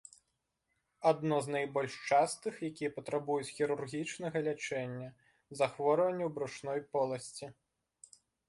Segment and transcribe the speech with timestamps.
[1.09, 5.09] Адно з найбольш частых, якія патрабуюць хірургічнага лячэння,
[5.63, 7.45] захворванняў брушной поласці.